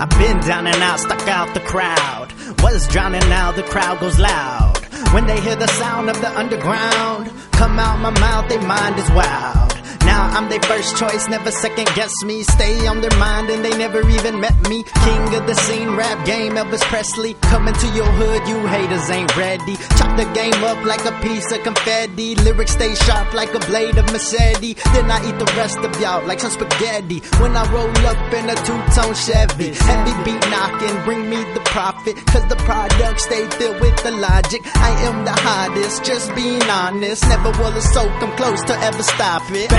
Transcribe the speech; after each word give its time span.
I've 0.00 0.10
been 0.18 0.38
down 0.40 0.66
and 0.66 0.82
out, 0.82 1.00
stuck 1.00 1.26
out 1.28 1.54
the 1.54 1.60
crowd. 1.60 2.32
Was 2.62 2.86
drowning 2.88 3.26
now, 3.30 3.52
the 3.52 3.62
crowd 3.62 4.00
goes 4.00 4.18
loud. 4.18 4.76
When 5.14 5.26
they 5.26 5.40
hear 5.40 5.56
the 5.56 5.66
sound 5.68 6.10
of 6.10 6.20
the 6.20 6.28
underground, 6.38 7.30
come 7.52 7.78
out 7.78 8.00
my 8.00 8.10
mouth, 8.10 8.48
they 8.50 8.58
mind 8.58 8.98
is 8.98 9.08
wild. 9.12 9.73
Now 10.14 10.30
I'm 10.38 10.48
their 10.48 10.62
first 10.62 10.96
choice, 10.96 11.26
never 11.28 11.50
second 11.50 11.88
guess 11.96 12.14
me. 12.22 12.44
Stay 12.44 12.86
on 12.86 13.00
their 13.00 13.18
mind 13.18 13.50
and 13.50 13.64
they 13.64 13.76
never 13.76 14.00
even 14.08 14.38
met 14.38 14.56
me. 14.68 14.84
King 15.06 15.34
of 15.34 15.44
the 15.50 15.56
scene, 15.56 15.96
rap 15.96 16.24
game, 16.24 16.52
Elvis 16.52 16.82
Presley. 16.82 17.34
Coming 17.52 17.74
to 17.74 17.88
your 17.98 18.06
hood, 18.06 18.46
you 18.46 18.58
haters 18.68 19.10
ain't 19.10 19.36
ready. 19.36 19.74
Chop 19.98 20.16
the 20.16 20.26
game 20.38 20.62
up 20.70 20.78
like 20.84 21.04
a 21.04 21.14
piece 21.20 21.50
of 21.50 21.64
confetti. 21.64 22.36
Lyrics 22.46 22.74
stay 22.78 22.94
sharp 22.94 23.34
like 23.34 23.52
a 23.54 23.62
blade 23.70 23.98
of 23.98 24.06
Mercedes. 24.12 24.76
Then 24.94 25.10
I 25.10 25.18
eat 25.28 25.36
the 25.36 25.50
rest 25.58 25.78
of 25.78 25.90
y'all 26.00 26.24
like 26.28 26.38
some 26.38 26.52
spaghetti. 26.52 27.18
When 27.42 27.56
I 27.56 27.64
roll 27.74 27.90
up 28.06 28.32
in 28.38 28.46
a 28.48 28.54
two-tone 28.66 29.16
Chevy, 29.18 29.74
heavy 29.74 30.14
beat 30.22 30.44
knocking, 30.48 30.96
bring 31.02 31.28
me 31.28 31.42
the 31.58 31.62
profit. 31.74 32.14
Cause 32.30 32.46
the 32.46 32.60
product 32.62 33.18
stay 33.18 33.50
filled 33.58 33.80
with 33.80 33.98
the 34.04 34.12
logic. 34.12 34.62
I 34.76 34.90
am 35.10 35.24
the 35.24 35.34
hottest, 35.34 36.04
just 36.04 36.32
being 36.36 36.62
honest. 36.70 37.26
Never 37.26 37.50
will 37.58 37.74
a 37.74 37.82
soul 37.82 38.10
come 38.22 38.30
close 38.36 38.62
to 38.70 38.74
ever 38.78 39.02
stop 39.02 39.42
it. 39.50 39.70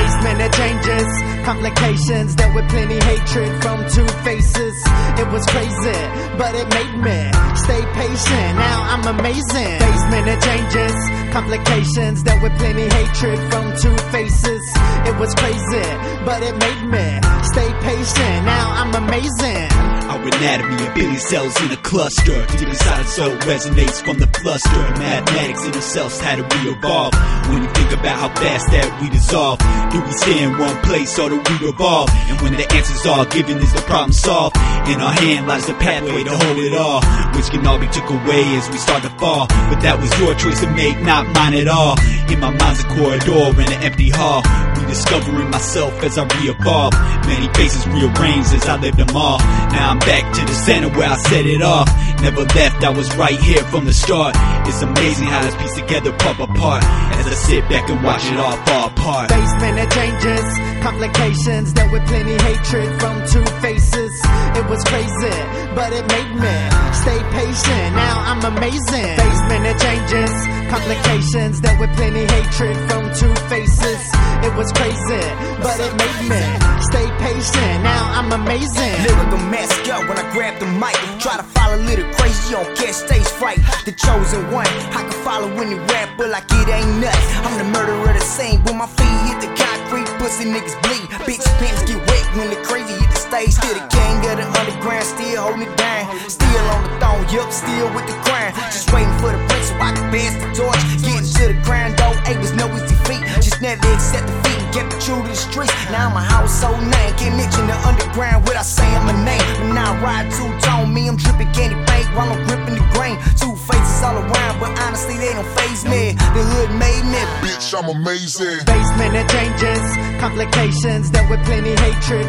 It 0.41 0.53
changes, 0.53 1.09
complications 1.45 2.35
dealt 2.35 2.55
with 2.55 2.67
plenty 2.69 2.99
hatred 2.99 3.51
from 3.61 3.77
two 3.89 4.07
faces. 4.25 4.75
It 5.21 5.27
was 5.31 5.45
crazy, 5.45 6.01
but 6.37 6.55
it 6.55 6.67
made 6.73 6.97
me 7.05 7.19
stay 7.55 7.81
patient. 7.93 8.51
Now 8.57 8.77
I'm 8.93 9.19
amazing. 9.19 9.95
It 10.15 10.41
changes, 10.41 10.95
complications 11.35 12.23
dealt 12.23 12.41
with 12.41 12.57
plenty 12.57 12.87
hatred 12.87 13.37
from 13.51 13.75
two 13.75 13.97
faces. 14.07 14.63
It 15.03 15.19
was 15.19 15.35
crazy, 15.35 15.83
but 16.23 16.41
it 16.41 16.55
made 16.55 16.83
me 16.87 17.07
stay 17.43 17.69
patient. 17.83 18.45
Now 18.47 18.71
I'm 18.71 18.95
amazing. 18.95 19.67
Our 20.07 20.21
anatomy, 20.21 20.87
a 20.87 20.93
billion 20.95 21.19
cells 21.19 21.59
in 21.61 21.71
a 21.71 21.77
cluster. 21.77 22.45
Deep 22.55 22.69
inside 22.69 23.05
soul 23.07 23.35
resonates 23.51 23.99
from 24.05 24.17
the 24.17 24.27
cluster. 24.27 24.79
Mathematics 24.95 25.65
in 25.65 25.73
ourselves 25.73 26.21
had 26.21 26.37
to 26.37 26.43
re-evolve. 26.55 27.13
When 27.51 27.63
you 27.63 27.69
think 27.73 27.91
about 27.91 28.15
how 28.15 28.29
fast 28.39 28.71
that 28.71 28.87
we 29.01 29.09
dissolve, 29.09 29.59
do 29.91 29.99
we 29.99 30.11
stay 30.13 30.41
in 30.41 30.57
one 30.57 30.77
place 30.87 31.19
or 31.19 31.29
do 31.29 31.37
we 31.37 31.67
revolve? 31.67 32.09
And 32.31 32.39
when 32.41 32.53
the 32.53 32.63
answers 32.71 33.05
are 33.05 33.25
given, 33.25 33.57
is 33.57 33.73
the 33.73 33.81
problem 33.81 34.13
solved? 34.13 34.55
In 34.87 35.01
our 35.01 35.11
hand 35.11 35.47
lies 35.47 35.67
the 35.67 35.73
pathway 35.73 36.23
to 36.23 36.31
hold 36.31 36.59
it 36.59 36.73
all, 36.73 37.01
which 37.35 37.49
can 37.49 37.65
all 37.67 37.79
be 37.79 37.87
took 37.87 38.09
away 38.09 38.45
as 38.55 38.69
we 38.69 38.77
start 38.77 39.03
to 39.03 39.09
fall. 39.17 39.47
But 39.67 39.81
that 39.81 39.99
was 39.99 40.13
your 40.19 40.33
choice 40.35 40.61
to 40.61 40.69
make, 40.71 41.01
not 41.01 41.24
mine 41.33 41.55
at 41.55 41.67
all. 41.67 41.95
In 42.29 42.39
my 42.39 42.51
mind's 42.51 42.83
a 42.83 42.87
corridor 42.87 43.53
in 43.61 43.67
an 43.71 43.83
empty 43.83 44.09
hall. 44.09 44.41
Rediscovering 44.75 45.49
myself 45.49 45.93
as 46.03 46.17
I 46.17 46.23
re-evolve. 46.23 46.93
Many 47.25 47.47
faces 47.53 47.87
rearranged 47.87 48.53
as 48.53 48.67
I 48.67 48.77
lived 48.77 48.97
them 48.97 49.15
all. 49.15 49.39
Now 49.73 49.91
I'm 49.91 49.99
back 49.99 50.33
to 50.35 50.41
the 50.45 50.53
center 50.53 50.89
where 50.89 51.09
I 51.09 51.15
set 51.15 51.45
it 51.45 51.61
off. 51.61 51.89
Never 52.21 52.43
left, 52.57 52.83
I 52.83 52.89
was 52.89 53.13
right 53.17 53.39
here 53.39 53.61
from 53.69 53.85
the 53.85 53.93
start. 53.93 54.35
It's 54.67 54.81
amazing 54.81 55.27
how 55.27 55.41
this 55.43 55.55
piece 55.55 55.75
together 55.75 56.11
pop 56.13 56.39
apart. 56.39 56.83
As 56.83 57.27
I 57.27 57.33
sit 57.33 57.69
back 57.69 57.89
and 57.89 58.03
watch 58.03 58.25
it 58.25 58.37
all 58.37 58.57
fall 58.65 58.87
apart. 58.89 59.29
Basement 59.29 59.77
it 59.77 59.91
changes, 59.91 60.47
complications 60.81 61.73
dealt 61.73 61.91
with 61.91 62.05
plenty 62.07 62.33
hatred 62.33 62.89
from 62.99 63.15
two 63.27 63.45
faces. 63.61 64.13
It 64.57 64.65
was 64.69 64.81
crazy, 64.85 65.37
but 65.75 65.93
it 65.93 66.05
made 66.07 66.33
me 66.39 66.57
stay 66.97 67.19
patient. 67.35 67.89
Now 67.93 68.15
I'm 68.31 68.41
amazing. 68.57 69.11
Basement 69.21 69.65
it 69.69 69.77
changes, 69.77 70.33
complications 70.69 71.59
dealt 71.59 71.79
with 71.79 71.91
plenty 71.95 72.25
hatred 72.25 72.75
from 72.89 73.13
two 73.13 73.33
faces. 73.49 74.01
It 74.45 74.53
was 74.55 74.71
crazy, 74.73 75.23
but 75.61 75.77
it 75.79 75.93
made 75.97 76.21
me 76.29 76.41
stay 76.81 77.07
patient. 77.17 77.83
Now 77.83 78.19
I'm 78.19 78.31
amazing. 78.31 78.93
Lyrical 79.03 79.41
mascot 79.49 80.07
when 80.07 80.17
I 80.17 80.25
grab 80.33 80.59
the 80.59 80.67
mic. 80.77 80.97
Try 81.19 81.37
to 81.37 81.43
follow 81.43 81.77
little 81.77 82.05
crazy 82.13 82.55
on 82.55 82.65
catch 82.75 82.95
stage 83.05 83.27
fright. 83.39 83.59
The 83.85 83.93
chosen 83.93 84.51
one, 84.51 84.67
I 84.93 85.01
can 85.07 85.17
follow 85.23 85.49
any 85.57 85.75
rapper 85.75 86.27
like 86.27 86.45
it 86.49 86.69
ain't 86.69 87.01
nuts. 87.01 87.25
I'm 87.45 87.57
the 87.57 87.65
murderer 87.65 88.13
the 88.13 88.21
scene. 88.21 88.61
When 88.65 88.77
my 88.77 88.87
feet 88.87 89.19
hit 89.27 89.39
the 89.41 89.51
concrete, 89.55 90.09
pussy 90.19 90.45
niggas 90.45 90.77
bleed. 90.83 91.07
Bitch 91.25 91.45
pants 91.57 91.83
get 91.89 91.99
wet 92.05 92.25
when 92.37 92.49
the 92.49 92.59
crazy 92.67 92.93
hit 92.93 93.09
the 93.09 93.21
stage. 93.21 93.53
Still 93.53 93.73
the 93.73 93.87
king 93.89 94.17
of 94.29 94.37
the 94.37 94.47
underground, 94.59 95.05
still 95.05 95.41
holding 95.41 95.63
it 95.67 95.77
down. 95.77 96.05
Still 96.29 96.65
on 96.75 96.83
the 96.83 96.91
throne, 96.99 97.25
yup, 97.33 97.51
still 97.51 97.87
with 97.95 98.05
the 98.05 98.17
crown. 98.25 98.53
Just 98.69 98.91
waiting 98.93 99.17
for 99.17 99.31
the 99.31 99.54
I 99.79 99.91
can 99.93 100.07
pass 100.11 100.33
the 100.39 100.49
torch. 100.55 100.81
Getting 101.03 101.27
to 101.27 101.43
the 101.53 101.59
ground, 101.63 101.97
though, 101.97 102.15
ain't 102.27 102.39
was 102.39 102.53
no 102.53 102.67
easy 102.75 102.95
feat. 103.07 103.23
Just 103.43 103.61
never 103.61 103.85
accept 103.93 104.27
defeat 104.27 104.59
and 104.63 104.73
kept 104.73 104.93
it 104.93 105.01
true 105.01 105.21
to 105.21 105.27
the 105.27 105.35
streets. 105.35 105.73
Now 105.91 106.09
I'm 106.09 106.17
a 106.17 106.23
household 106.23 106.81
name. 106.81 107.11
Can't 107.19 107.35
mention 107.37 107.67
the 107.67 107.77
underground 107.85 108.47
without 108.47 108.65
saying 108.65 109.03
my 109.05 109.15
name. 109.25 109.43
But 109.59 109.73
now 109.73 109.93
I 109.93 110.01
ride 110.01 110.27
two 110.31 110.49
tone, 110.65 110.93
me, 110.93 111.07
I'm 111.07 111.17
dripping 111.17 111.51
candy 111.53 111.77
paint 111.89 112.07
while 112.15 112.31
I'm 112.31 112.41
gripping 112.47 112.75
the 112.75 112.85
grain. 112.95 113.17
Two 113.39 113.55
faces 113.67 114.03
all 114.03 114.17
around, 114.17 114.59
but 114.59 114.71
honestly, 114.85 115.17
they 115.17 115.33
don't 115.33 115.47
phase 115.57 115.83
me. 115.85 116.13
The 116.35 116.43
hood 116.43 116.71
made 116.79 117.05
me. 117.05 117.21
Bitch, 117.43 117.75
I'm 117.75 117.89
amazing. 117.89 118.63
Basement 118.65 119.13
it 119.15 119.27
changes, 119.29 119.83
complications 120.19 121.09
dealt 121.11 121.29
with 121.29 121.43
plenty 121.45 121.75
hatred 121.75 122.25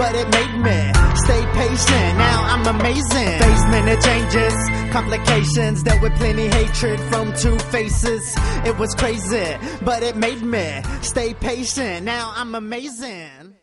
but 0.00 0.14
it 0.14 0.28
made 0.32 0.56
me 0.64 0.80
stay 1.14 1.42
patient. 1.52 2.12
Now 2.16 2.38
I'm 2.52 2.66
amazing. 2.74 3.38
Basement 3.38 3.86
it 3.86 4.00
changes, 4.00 4.54
complications 4.90 5.82
dealt 5.82 6.00
with 6.00 6.14
plenty 6.14 6.48
hatred 6.48 6.98
from 7.10 7.34
two 7.34 7.58
faces. 7.68 8.34
It 8.64 8.78
was 8.78 8.94
crazy, 8.94 9.58
but 9.82 10.02
it 10.02 10.16
made 10.16 10.40
me 10.40 10.80
stay 11.02 11.34
patient. 11.34 12.06
Now 12.06 12.32
I'm 12.34 12.54
amazing. 12.54 13.56